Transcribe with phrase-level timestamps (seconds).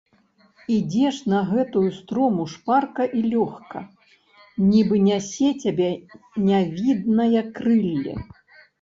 [0.75, 3.79] Ідзеш на гэтую строму шпарка і лёгка,
[4.73, 5.91] нібы нясе цябе
[6.51, 8.13] нявіднае крылле.